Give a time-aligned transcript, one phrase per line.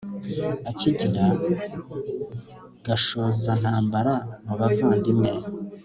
[0.69, 1.23] akigira
[2.85, 4.13] gashozantambara
[4.45, 5.31] mu bavandimwe